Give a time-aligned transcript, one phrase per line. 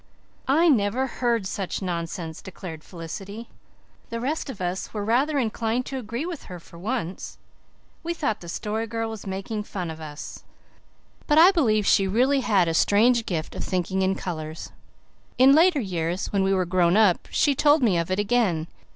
[0.47, 3.49] "I never heard such nonsense," declared Felicity.
[4.09, 7.37] The rest of us were rather inclined to agree with her for once.
[8.01, 10.43] We thought the Story Girl was making fun of us.
[11.27, 14.71] But I believe she really had a strange gift of thinking in colours.
[15.37, 18.65] In later years, when we were grown up, she told me of it again.